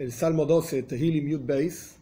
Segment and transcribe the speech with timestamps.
[0.00, 1.96] el Salmo 12, Tehilim Yud Beis.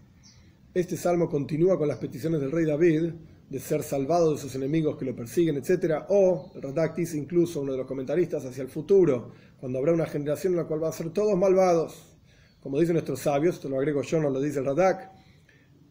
[0.73, 3.11] Este salmo continúa con las peticiones del rey David
[3.51, 6.05] de ser salvado de sus enemigos que lo persiguen, etc.
[6.09, 10.53] O, Radak dice incluso, uno de los comentaristas, hacia el futuro, cuando habrá una generación
[10.53, 12.17] en la cual van a ser todos malvados.
[12.63, 15.11] Como dicen nuestros sabios, esto lo agrego yo, no lo dice el Radak,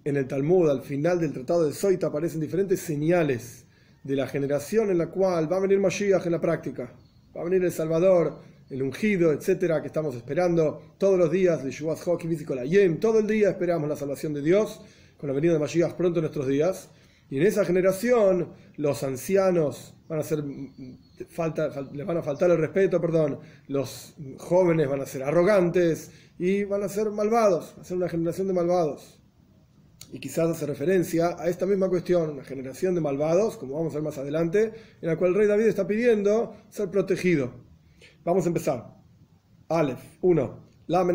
[0.06, 3.66] en el Talmud, al final del tratado de Zoita, aparecen diferentes señales
[4.06, 6.90] de la generación en la cual va a venir Mashiach en la práctica.
[7.36, 8.40] Va a venir el Salvador,
[8.70, 11.74] el ungido, etcétera, que estamos esperando todos los días de
[12.06, 12.28] Hoki
[12.68, 13.00] Yem.
[13.00, 14.82] Todo el día esperamos la salvación de Dios
[15.18, 16.90] con la venida de Mashiach pronto en nuestros días.
[17.30, 20.44] Y en esa generación, los ancianos van a ser,
[21.30, 26.64] falta, les van a faltar el respeto, perdón, los jóvenes van a ser arrogantes y
[26.64, 29.20] van a ser malvados, va a ser una generación de malvados.
[30.14, 33.96] Y quizás hace referencia a esta misma cuestión, una generación de malvados, como vamos a
[33.96, 34.72] ver más adelante,
[35.02, 37.67] en la cual el rey David está pidiendo ser protegido.
[38.28, 38.86] Vamos a empezar.
[39.70, 40.60] Aleph, 1.
[40.88, 41.06] La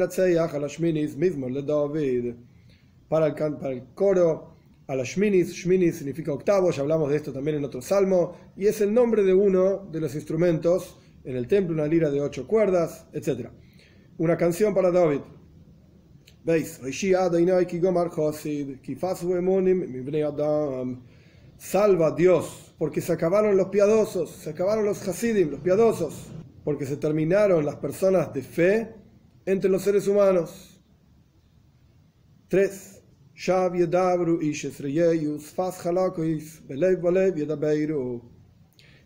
[1.18, 2.36] mismo le David.
[3.06, 4.54] Para el, para el coro,
[4.86, 8.64] a la Shminis, Shminis significa octavo, ya hablamos de esto también en otro salmo, y
[8.66, 12.46] es el nombre de uno de los instrumentos en el templo, una lira de ocho
[12.46, 13.50] cuerdas, etc.
[14.16, 15.20] Una canción para David.
[16.44, 16.80] ¿Veis?
[21.58, 26.32] Salva Dios, porque se acabaron los piadosos, se acabaron los Hasidim, los piadosos,
[26.64, 28.94] porque se terminaron las personas de fe
[29.46, 30.80] entre los seres humanos.
[32.48, 33.02] 3.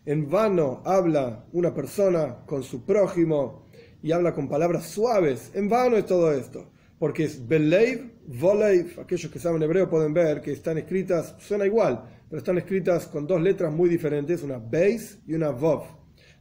[0.05, 3.65] En vano habla una persona con su prójimo
[4.03, 5.51] y habla con palabras suaves.
[5.53, 6.71] En vano es todo esto.
[6.99, 8.99] Porque es Beleiv, Voleiv.
[8.99, 13.27] Aquellos que saben hebreo pueden ver que están escritas, suena igual, pero están escritas con
[13.27, 15.83] dos letras muy diferentes, una Beis y una Vov.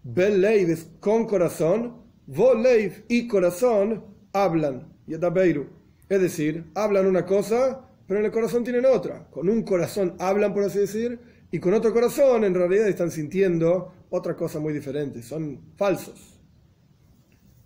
[0.09, 4.93] Beleiv con corazón, Voleiv y corazón hablan.
[5.07, 5.67] Yedabeiru.
[6.09, 9.29] Es decir, hablan una cosa pero en el corazón tienen otra.
[9.31, 11.19] Con un corazón hablan, por así decir,
[11.51, 15.23] y con otro corazón en realidad están sintiendo otra cosa muy diferente.
[15.23, 16.41] Son falsos.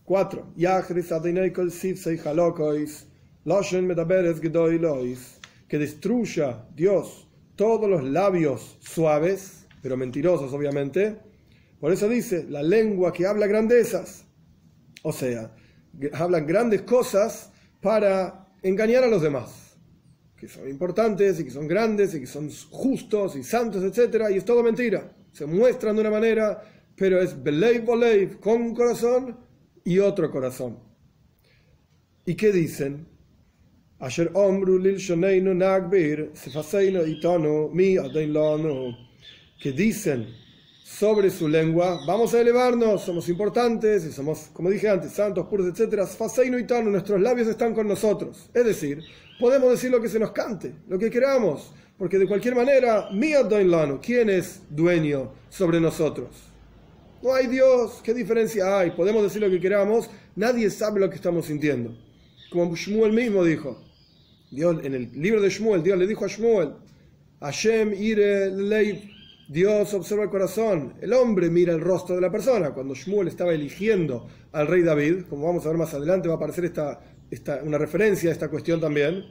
[0.05, 0.55] 4.
[5.69, 11.19] Que destruya Dios todos los labios suaves, pero mentirosos obviamente.
[11.81, 14.27] Por eso dice, la lengua que habla grandezas.
[15.03, 15.55] O sea,
[16.13, 19.71] hablan grandes cosas para engañar a los demás
[20.41, 24.25] que son importantes y que son grandes y que son justos y santos, etc.
[24.33, 25.15] Y es todo mentira.
[25.33, 26.63] Se muestran de una manera,
[26.97, 29.37] pero es beleiv boleiv, con un corazón
[29.85, 30.79] y otro corazón.
[32.25, 33.07] ¿Y qué dicen?
[39.63, 40.27] Que dicen
[40.99, 45.67] sobre su lengua, vamos a elevarnos, somos importantes y somos, como dije antes, santos, puros,
[45.69, 46.05] etc.
[46.85, 48.51] nuestros labios están con nosotros.
[48.53, 49.01] Es decir,
[49.39, 54.01] podemos decir lo que se nos cante, lo que queramos, porque de cualquier manera, lano,
[54.03, 56.29] ¿quién es dueño sobre nosotros?
[57.23, 58.91] No hay Dios, ¿qué diferencia hay?
[58.91, 61.97] Podemos decir lo que queramos, nadie sabe lo que estamos sintiendo.
[62.51, 63.81] Como Shmuel mismo dijo,
[64.51, 66.75] Dios, en el libro de Shmuel, Dios le dijo a Shmuel,
[67.41, 69.20] Hashem ire lei,
[69.51, 72.71] Dios observa el corazón, el hombre mira el rostro de la persona.
[72.71, 76.37] Cuando Shmuel estaba eligiendo al rey David, como vamos a ver más adelante, va a
[76.37, 77.01] aparecer esta
[77.65, 79.25] una referencia a esta cuestión también,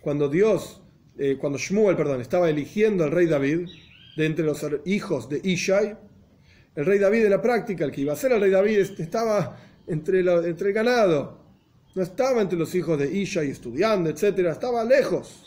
[0.00, 0.80] cuando Dios,
[1.18, 3.68] eh, cuando Shmuel, perdón, estaba eligiendo al rey David
[4.16, 5.94] de entre los hijos de Ishai,
[6.74, 9.58] el rey David en la práctica, el que iba a ser el rey David, estaba
[9.86, 11.38] entre, entre el ganado,
[11.94, 15.44] no estaba entre los hijos de Ishai estudiando, etcétera, estaba lejos.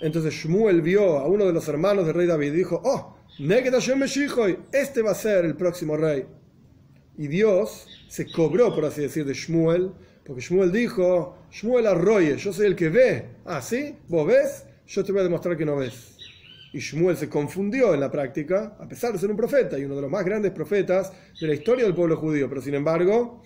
[0.00, 3.13] Entonces Shmuel vio a uno de los hermanos del rey David y dijo, oh,
[4.72, 6.24] este va a ser el próximo rey.
[7.16, 9.92] Y Dios se cobró, por así decir, de Shmuel
[10.24, 13.26] porque Shmuel dijo, Shmuel arroye, yo soy el que ve.
[13.44, 13.96] Ah, ¿sí?
[14.08, 14.64] ¿Vos ves?
[14.86, 16.16] Yo te voy a demostrar que no ves.
[16.72, 19.94] Y Shmuel se confundió en la práctica, a pesar de ser un profeta y uno
[19.94, 22.48] de los más grandes profetas de la historia del pueblo judío.
[22.48, 23.42] Pero sin embargo,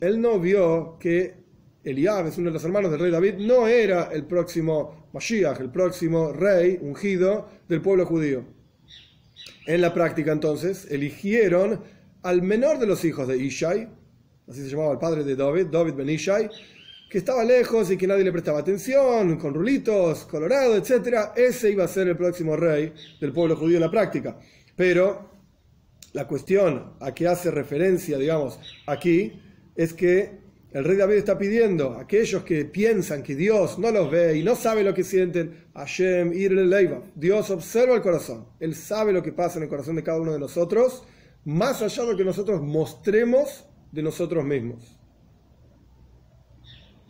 [0.00, 1.46] él no vio que
[1.84, 5.70] Eliab, es uno de los hermanos del rey David, no era el próximo Mashiach, el
[5.70, 8.55] próximo rey ungido del pueblo judío.
[9.66, 11.80] En la práctica entonces eligieron
[12.22, 13.88] al menor de los hijos de Ishai,
[14.48, 16.50] así se llamaba el padre de David, David Ben Ishai,
[17.08, 21.30] que estaba lejos y que nadie le prestaba atención, con rulitos, colorado, etc.
[21.36, 24.38] Ese iba a ser el próximo rey del pueblo judío en la práctica.
[24.74, 25.30] Pero
[26.12, 29.40] la cuestión a que hace referencia, digamos, aquí,
[29.76, 34.10] es que el rey David está pidiendo a aquellos que piensan que Dios no los
[34.10, 37.00] ve y no sabe lo que sienten, Hashem ir leiva.
[37.14, 38.46] Dios observa el corazón.
[38.58, 41.04] Él sabe lo que pasa en el corazón de cada uno de nosotros,
[41.44, 44.98] más allá de lo que nosotros mostremos de nosotros mismos.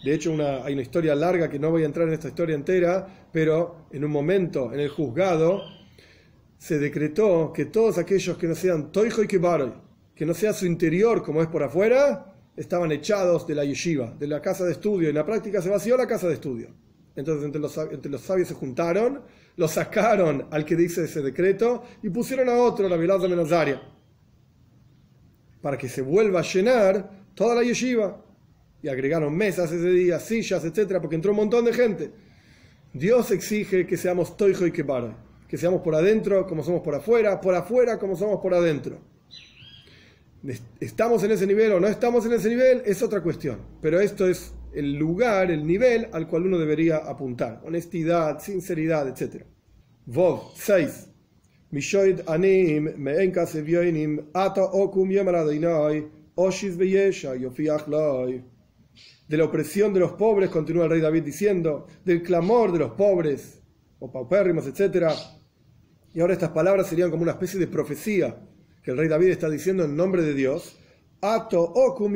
[0.05, 3.29] De hecho, hay una historia larga que no voy a entrar en esta historia entera,
[3.33, 5.63] pero en un momento en el juzgado
[6.59, 9.73] se decretó que todos aquellos que no sean toijo y kibaroy,
[10.15, 14.27] que no sea su interior como es por afuera, estaban echados de la yeshiva, de
[14.27, 15.09] la casa de estudio.
[15.09, 16.69] En la práctica se vació la casa de estudio.
[17.15, 19.23] Entonces entre los, entre los sabios se juntaron,
[19.57, 23.81] lo sacaron al que dice ese decreto y pusieron a otro, la Vilad de Menazaria,
[25.63, 28.23] para que se vuelva a llenar toda la yeshiva.
[28.83, 32.13] Y agregaron mesas ese día, sillas, etcétera, porque entró un montón de gente.
[32.93, 35.17] Dios exige que seamos toijo y kebara,
[35.49, 39.01] que seamos por adentro como somos por afuera, por afuera como somos por adentro.
[40.81, 42.83] ¿Estamos en ese nivel o no estamos en ese nivel?
[42.85, 43.59] Es otra cuestión.
[43.81, 47.63] Pero esto es el lugar, el nivel al cual uno debería apuntar.
[47.65, 49.45] Honestidad, sinceridad, etc.
[50.07, 51.09] Vov 6.
[51.71, 52.87] Mishoid anim
[54.33, 55.11] ata okum
[56.37, 56.79] oshis
[59.29, 62.93] De la opresión de los pobres, continúa el rey David diciendo, del clamor de los
[62.93, 63.63] pobres,
[63.99, 65.09] o paupérrimos, etc.
[66.15, 68.37] Y ahora estas palabras serían como una especie de profecía
[68.87, 70.77] que el rey David está diciendo en nombre de Dios.
[71.21, 72.15] Ato okum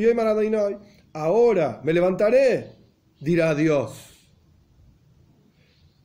[1.12, 2.76] Ahora me levantaré,
[3.20, 4.06] dirá Dios.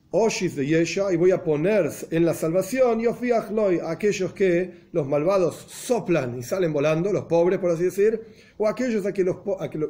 [0.09, 5.07] Oshis de Yesha, y voy a poner en la salvación, y a aquellos que los
[5.07, 8.19] malvados soplan y salen volando, los pobres por así decir,
[8.57, 9.37] o aquellos a que los,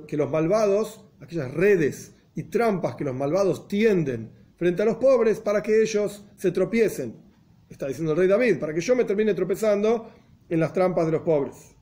[0.06, 5.40] que los malvados, aquellas redes y trampas que los malvados tienden frente a los pobres
[5.40, 7.16] para que ellos se tropiecen.
[7.70, 11.12] Está diciendo el rey David, para que yo me termine tropezando en las trampas de
[11.12, 11.76] los pobres.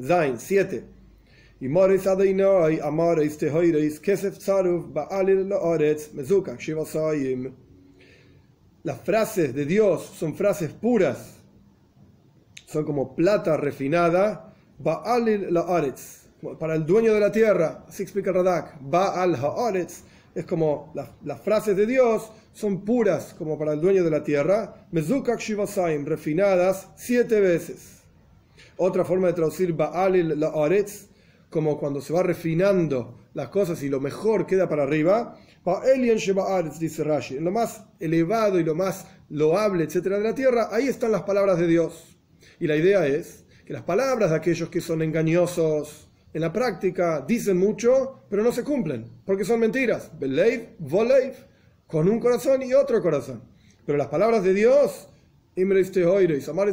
[0.00, 0.84] Zain 7.
[8.84, 11.34] Las frases de Dios son frases puras,
[12.66, 14.54] son como plata refinada,
[16.58, 20.02] para el dueño de la tierra, así explica Radak, Ba'al Haaretz,
[20.34, 24.88] es como las, frases de Dios son puras como para el dueño de la tierra,
[24.90, 28.02] Mezukak Shivasayim, refinadas siete veces.
[28.76, 31.06] Otra forma de traducir Ba'al La'aretz
[31.50, 35.38] como cuando se va refinando las cosas y lo mejor queda para arriba,
[36.80, 40.88] dice Rashi, en lo más elevado y lo más loable, etcétera, de la tierra, ahí
[40.88, 42.18] están las palabras de Dios.
[42.58, 47.24] Y la idea es que las palabras de aquellos que son engañosos en la práctica
[47.26, 50.10] dicen mucho, pero no se cumplen, porque son mentiras.
[50.18, 51.47] Believe, voleiv,
[51.88, 53.42] con un corazón y otro corazón.
[53.84, 55.08] Pero las palabras de Dios,
[55.56, 55.82] Imre
[56.48, 56.72] Amar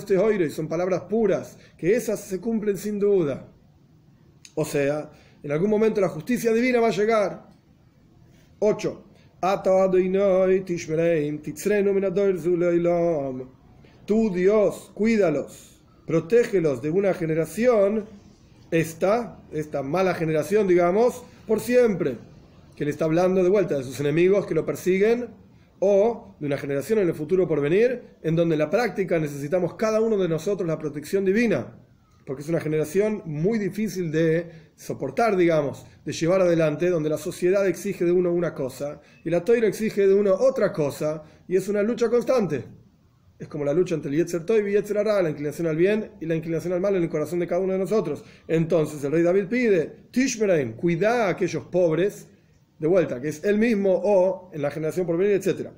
[0.51, 3.47] son palabras puras, que esas se cumplen sin duda.
[4.53, 5.09] O sea,
[5.41, 7.49] en algún momento la justicia divina va a llegar.
[8.59, 9.03] 8.
[14.05, 18.05] Tú, Dios, cuídalos, protégelos de una generación,
[18.71, 22.17] esta, esta mala generación, digamos, por siempre.
[22.75, 25.29] Que le está hablando de vuelta de sus enemigos que lo persiguen,
[25.79, 29.75] o de una generación en el futuro por venir, en donde en la práctica necesitamos
[29.75, 31.75] cada uno de nosotros la protección divina
[32.25, 37.67] porque es una generación muy difícil de soportar, digamos, de llevar adelante, donde la sociedad
[37.67, 41.67] exige de uno una cosa y la toira exige de uno otra cosa, y es
[41.67, 42.65] una lucha constante.
[43.37, 46.11] Es como la lucha entre el Yetzer Toy y Yetzer Ara, la inclinación al bien
[46.21, 48.23] y la inclinación al mal en el corazón de cada uno de nosotros.
[48.47, 52.27] Entonces el rey David pide, Tishmeraim, cuida a aquellos pobres,
[52.79, 55.69] de vuelta, que es él mismo o en la generación por venir, etc.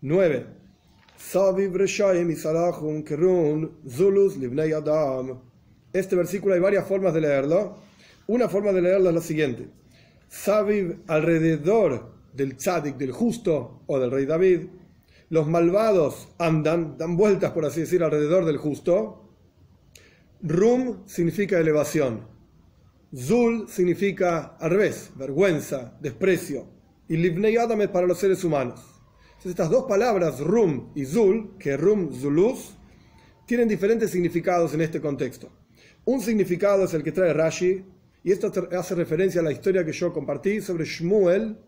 [0.00, 0.46] 9.
[3.88, 4.36] Zulus
[4.74, 5.40] Adam.
[5.92, 7.76] Este versículo hay varias formas de leerlo.
[8.26, 9.68] Una forma de leerlo es la siguiente.
[10.28, 14.66] Sabib alrededor del tzadik, del justo o del rey David.
[15.28, 19.30] Los malvados andan, dan vueltas, por así decir, alrededor del justo.
[20.42, 22.26] Rum significa elevación.
[23.14, 26.66] Zul significa al revés, vergüenza, desprecio.
[27.08, 28.80] Y Livnei Adam es para los seres humanos.
[29.44, 32.74] estas dos palabras, Rum y Zul, que Rum, Zulus,
[33.44, 35.50] tienen diferentes significados en este contexto.
[36.06, 37.84] Un significado es el que trae Rashi,
[38.24, 41.58] y esto hace referencia a la historia que yo compartí sobre Shmuel,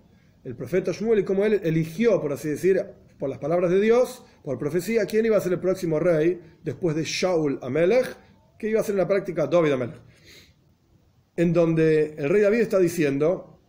[0.44, 2.82] el profeta Shmuel, y cómo él eligió, por así decir,
[3.18, 6.96] por las palabras de Dios, por profecía, quién iba a ser el próximo rey después
[6.96, 8.16] de Shaul Amelech,
[8.58, 10.13] que iba a ser en la práctica David Amelech.
[11.36, 13.60] En donde el rey David está diciendo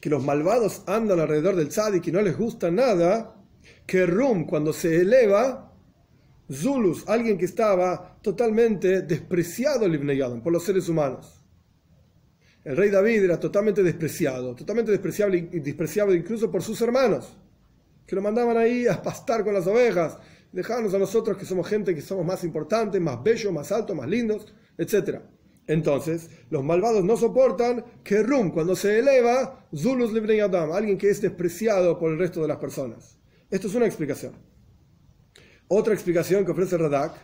[0.00, 3.36] que los malvados andan alrededor del tzadik y no les gusta nada,
[3.86, 5.72] que Rum, cuando se eleva,
[6.52, 9.86] Zulus, alguien que estaba totalmente despreciado
[10.42, 11.40] por los seres humanos.
[12.64, 17.36] El rey David era totalmente despreciado, totalmente despreciable y despreciable incluso por sus hermanos,
[18.06, 20.18] que lo mandaban ahí a pastar con las ovejas,
[20.52, 24.08] dejarnos a nosotros que somos gente que somos más importantes, más bellos, más altos, más
[24.08, 25.20] lindos, etc.
[25.66, 31.08] Entonces, los malvados no soportan que Rum, cuando se eleva, Zulus Libnei Adam, alguien que
[31.08, 33.18] es despreciado por el resto de las personas.
[33.50, 34.34] Esto es una explicación.
[35.68, 37.14] Otra explicación que ofrece Radak,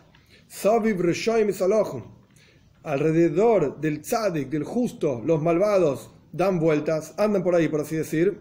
[0.48, 1.50] Saviv Reshoim
[2.82, 8.38] alrededor del tzadik, del justo, los malvados dan vueltas, andan por ahí, por así decir,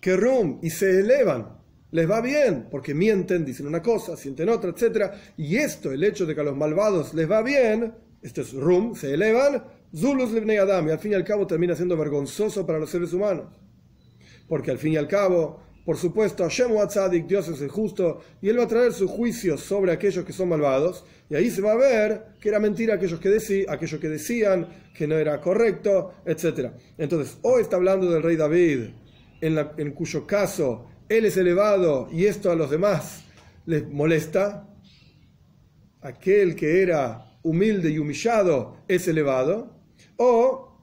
[0.00, 1.58] que rum y se elevan.
[1.90, 5.12] Les va bien, porque mienten, dicen una cosa, sienten otra, etc.
[5.36, 8.94] Y esto, el hecho de que a los malvados les va bien, esto es rum,
[8.94, 9.62] se elevan,
[9.94, 13.12] zulus libnei adam, y al fin y al cabo termina siendo vergonzoso para los seres
[13.12, 13.52] humanos.
[14.48, 18.48] Porque al fin y al cabo, por supuesto, Hashem Watzadik, Dios es el justo, y
[18.48, 21.72] Él va a traer su juicio sobre aquellos que son malvados, y ahí se va
[21.72, 26.14] a ver que era mentira aquellos que, decí, aquellos que decían que no era correcto,
[26.24, 26.70] etc.
[26.96, 28.88] Entonces, hoy está hablando del rey David,
[29.42, 33.22] en, en cuyo caso Él es elevado y esto a los demás
[33.66, 34.66] les molesta.
[36.00, 39.70] Aquel que era humilde y humillado es elevado,
[40.16, 40.80] o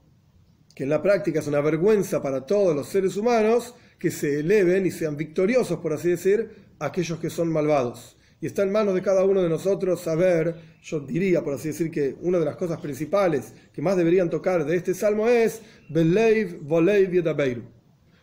[0.74, 4.86] que en la práctica es una vergüenza para todos los seres humanos que se eleven
[4.86, 8.16] y sean victoriosos, por así decir, aquellos que son malvados.
[8.40, 11.90] Y está en manos de cada uno de nosotros saber, yo diría, por así decir,
[11.90, 16.60] que una de las cosas principales que más deberían tocar de este salmo es Beleiv,
[16.62, 17.62] Voleiv y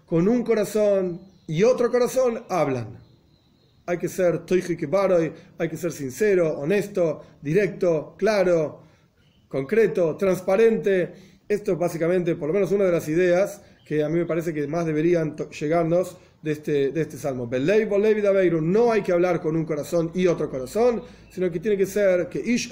[0.05, 3.08] Con un corazón y otro corazón hablan
[3.89, 4.41] hay que ser
[5.57, 8.83] hay que ser sincero, honesto, directo, claro,
[9.47, 11.13] concreto, transparente.
[11.47, 14.53] Esto es básicamente, por lo menos, una de las ideas que a mí me parece
[14.53, 17.49] que más deberían llegarnos de este, de este salmo.
[18.61, 22.29] No hay que hablar con un corazón y otro corazón, sino que tiene que ser
[22.29, 22.71] que Ish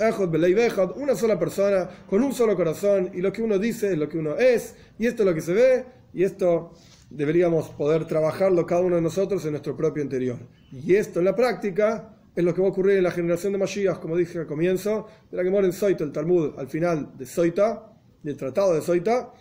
[0.98, 4.20] una sola persona, con un solo corazón, y lo que uno dice es lo que
[4.20, 6.74] uno es, y esto es lo que se ve, y esto
[7.10, 10.38] deberíamos poder trabajarlo cada uno de nosotros en nuestro propio interior.
[10.72, 13.60] Y esto en la práctica es lo que va a ocurrir en la generación de
[13.60, 17.18] Mashiach, como dije al comienzo, de la que mora en Soita, el Talmud, al final
[17.18, 19.34] de Soita, del tratado de Soita.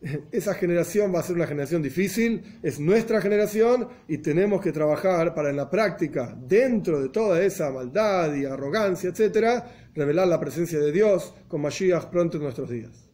[0.30, 5.34] Esa generación va a ser una generación difícil, es nuestra generación y tenemos que trabajar
[5.34, 10.78] para en la práctica, dentro de toda esa maldad y arrogancia, etcétera, revelar la presencia
[10.78, 13.07] de Dios con Mashiach pronto en nuestros días.